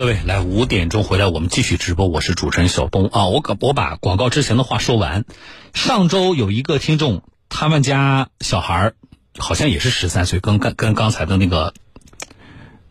[0.00, 2.06] 各位，来五点钟回来，我们继续直播。
[2.06, 5.26] 我是主持人小东啊，我我把广告之前的话说完。
[5.74, 8.94] 上周有一个听众，他们家小孩
[9.36, 11.74] 好像也是十三岁，跟跟跟刚才的那个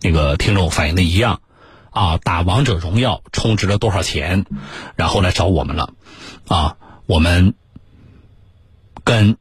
[0.02, 1.42] 那个听众反映的一样
[1.90, 4.46] 啊，打王者荣耀充值了多少钱，
[4.96, 5.96] 然后来找我们了
[6.48, 7.55] 啊，我们
[9.04, 9.36] 跟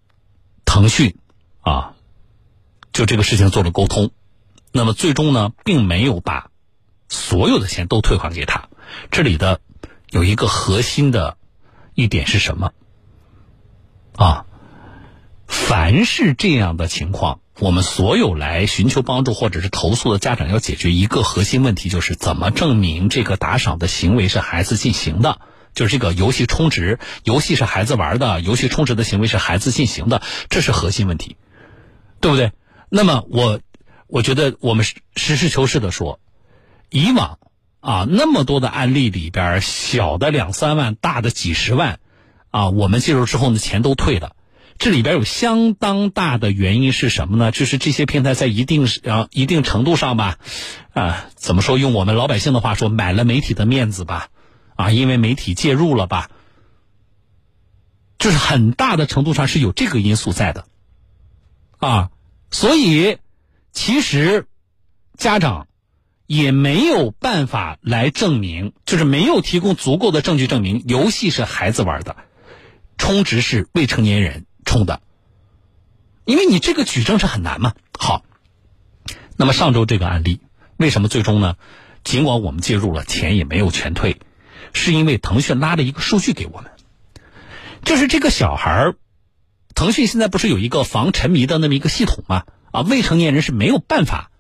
[0.65, 1.19] 腾讯
[1.61, 1.93] 啊
[2.95, 4.11] 就这个事情做了沟通，
[4.73, 6.48] 那么最终呢，并没有把。
[7.09, 8.69] 所有的钱都退还给他，
[9.11, 9.61] 这里的
[10.11, 11.37] 有一个核心的
[11.95, 12.73] 一点是什么？
[14.17, 14.47] 啊，
[15.47, 25.41] 凡是这样的情况，我们所有来寻求帮助或者是投诉的家长要解决一个核心问题，就是怎么证明这个打赏的行为是孩子进行的，
[25.75, 31.37] 就是这个游戏充值，游戏是孩子玩的，游戏充值的行为是孩子进行的，这是核心问题，
[32.21, 32.53] 对不对？
[32.91, 33.61] 那么我
[34.09, 36.21] 我觉得我们实事求是的说。
[36.91, 37.39] 以往
[37.81, 42.01] 啊，那么多的案例里边，小的两三万，大的几十万，
[42.51, 44.35] 啊，我们介入之后呢，钱都退了。
[44.79, 47.53] 这里边有相当大的原因是什么呢？
[47.53, 50.39] 就是这些平台在一定啊一定程度上吧，
[50.93, 51.79] 啊，怎么说？
[51.79, 54.29] 用我们老百姓的话说，买了媒体的面子吧，
[54.75, 56.31] 啊，因为媒体介入了吧，
[58.19, 60.67] 就是很大的程度上是有这个因素在的，
[61.77, 62.11] 啊，
[62.51, 63.19] 所以
[63.73, 64.47] 其实
[65.17, 65.68] 家长。
[66.29, 72.17] 也没有办法来证明，就是没有提供足够的证据证明游戏是孩子玩的，
[72.99, 75.01] 充值是未成年人充的，
[76.27, 77.73] 因为你这个举证是很难嘛。
[77.99, 78.27] 好，
[79.39, 80.41] 那么上周这个案例
[80.77, 81.57] 为什么最终呢？
[82.05, 84.21] 尽管我们介入了，钱也没有全退，
[84.75, 86.71] 是因为腾讯拉了一个数据给我们，
[87.85, 88.93] 就是这个小孩，
[89.75, 92.45] 腾讯现在不是有一个防沉迷的那么一个系统吗？
[92.71, 94.31] 啊，未成年人是没有办法。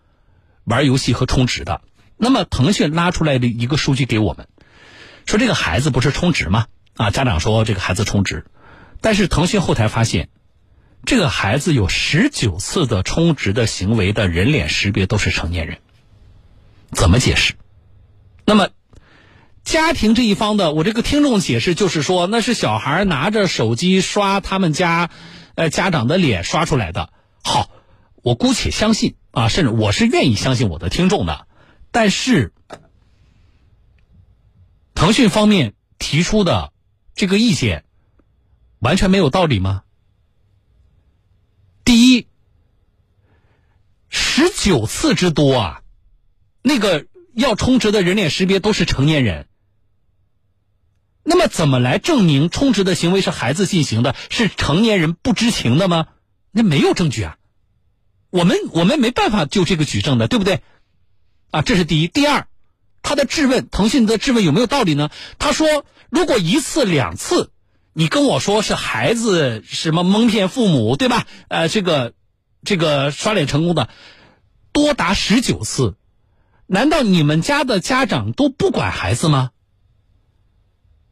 [0.69, 1.81] 玩游戏和充值的，
[2.17, 4.47] 那么腾讯拉出来的一个数据给我们，
[5.27, 6.67] 说这个孩子不是充值吗？
[6.97, 8.47] 啊，家长说这个孩子充值，
[9.01, 10.29] 但是腾讯后台发现，
[11.05, 15.79] 这个孩子有十九次的充值的行为的人脸识别都是成年人，
[16.93, 17.55] 怎么解释？
[18.45, 18.69] 那么
[19.63, 25.11] 家庭这一方的，我这个听众解释就是说，那是小孩拿着手机刷他们家
[25.55, 27.11] 呃家长的脸刷出来的。
[27.45, 27.71] 好，
[28.23, 29.15] 我姑且相信。
[29.31, 31.47] 啊，甚至我是愿意相信我的听众的，
[31.93, 32.53] 但是
[34.95, 36.73] 腾讯方面提出的
[37.15, 37.85] 这个意见
[38.81, 39.85] 完全没有道理吗？
[41.85, 42.27] 第一，
[44.09, 45.83] 十九次之多啊，
[46.63, 49.47] 那个要充值的人脸识别都是成年人，
[51.23, 56.09] 那么怎么来证明充值的行为是孩子进行的，是成年人不知情的吗？
[56.51, 57.39] 那没有证据啊。
[58.31, 60.63] 我们我们没办法就这个举证的，对不对？
[61.51, 62.09] 啊，这是第一。
[62.09, 62.47] 第二，
[63.03, 65.11] 他的质问，腾讯的质问有没有道理呢？
[65.39, 67.51] 他说，如果一次两次，
[67.95, 71.27] 你跟我说是孩子什么蒙骗父母，对吧？
[71.49, 72.13] 呃，这个
[72.65, 73.89] 这个刷脸成功的
[74.73, 75.97] 多达十九次，
[76.67, 79.51] 难道你们家的家长都不管孩子吗？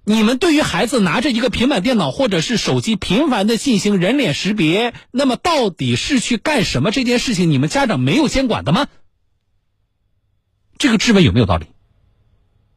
[0.09, 6.93] 你们对于孩子拿着一个平板电脑或者是手机频繁的进行人脸识别，那么到底是去干什么？
[6.93, 8.87] 这件事情你们家长没有监管的吗？
[10.79, 11.67] 这个质问有没有道理？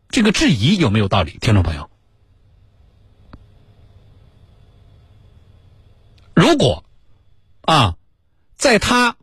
[0.09, 1.37] 这个质疑有没有道理？
[1.39, 1.91] 听众朋友，
[6.33, 6.83] 如果
[7.61, 7.95] 啊，
[8.57, 9.17] 在他。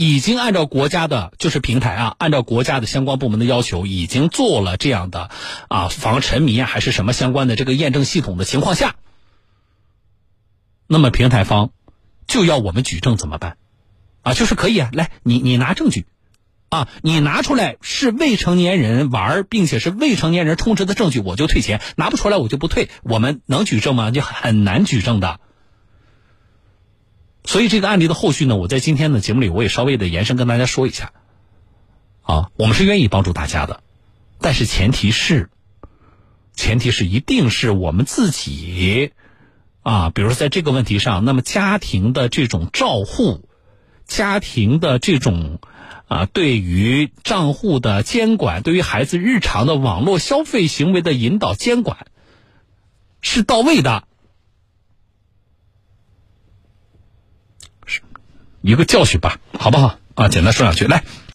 [0.00, 5.28] 已经按照国家的，就是平台啊，按照国家的相关部门的要求，已经做了这样的
[5.68, 8.94] 啊防沉迷啊还是什么相关的这个验证系统的情况下，
[10.86, 11.72] 那么平台方
[12.26, 13.58] 就要我们举证怎么办？
[14.22, 16.06] 啊，就是可以啊，来你你拿证据，
[16.70, 22.88] 啊，你拿出来是未成年人玩并且是未成年人充值的证据，我就退钱；拿不出来我就不退。
[23.02, 24.10] 我们能举证吗？
[24.10, 25.40] 就很难举证的。
[27.50, 31.10] 所以这个案例的后续呢，我在今天的节目里我也稍微的延伸跟大家说一下，
[32.22, 33.82] 啊，我们是愿意帮助大家的，
[34.40, 35.50] 但是前提是，
[36.54, 39.10] 前提是一定是我们自己，
[39.82, 43.48] 啊，比如说在这个问题上，那么家庭的这种照护，
[44.06, 45.58] 家庭的这种
[46.06, 52.06] 啊，对于账户的监管，对于孩子日常的网络消费行为的引导监管，
[53.22, 54.04] 是到位的。
[58.62, 59.98] 一个教训吧，好不好？
[60.14, 61.04] 啊，简单说两句，来。